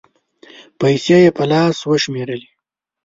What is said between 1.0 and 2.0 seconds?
یې په لاس و